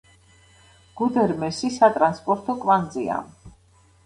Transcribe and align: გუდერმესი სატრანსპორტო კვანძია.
გუდერმესი 1.01 1.71
სატრანსპორტო 1.75 2.57
კვანძია. 2.65 3.21